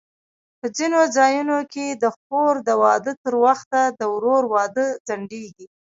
[0.59, 5.67] په ځینو ځایونو کې د خور د واده تر وخته د ورور واده ځنډېږي.